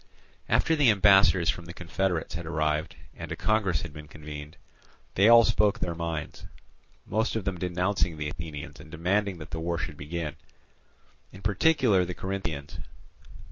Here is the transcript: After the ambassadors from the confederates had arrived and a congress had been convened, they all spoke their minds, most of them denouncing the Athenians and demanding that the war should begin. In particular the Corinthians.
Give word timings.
After 0.49 0.75
the 0.75 0.89
ambassadors 0.89 1.51
from 1.51 1.65
the 1.65 1.75
confederates 1.75 2.33
had 2.33 2.47
arrived 2.47 2.95
and 3.15 3.31
a 3.31 3.35
congress 3.35 3.83
had 3.83 3.93
been 3.93 4.07
convened, 4.07 4.57
they 5.13 5.29
all 5.29 5.43
spoke 5.43 5.77
their 5.77 5.93
minds, 5.93 6.43
most 7.05 7.35
of 7.35 7.45
them 7.45 7.59
denouncing 7.59 8.17
the 8.17 8.27
Athenians 8.29 8.79
and 8.79 8.89
demanding 8.89 9.37
that 9.37 9.51
the 9.51 9.59
war 9.59 9.77
should 9.77 9.97
begin. 9.97 10.37
In 11.31 11.43
particular 11.43 12.03
the 12.03 12.15
Corinthians. 12.15 12.79